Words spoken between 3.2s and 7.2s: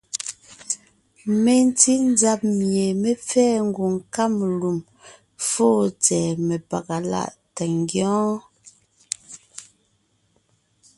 pfɛ́ɛ ngwòŋ Kamelûm fóo tsɛ̀ɛ mepaga